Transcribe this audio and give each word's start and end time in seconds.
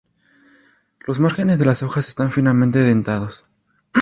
Los 1.05 1.19
márgenes 1.19 1.59
de 1.59 1.65
las 1.65 1.83
hojas 1.83 2.09
están 2.09 2.31
finamente 2.31 2.79
dentados. 2.79 3.45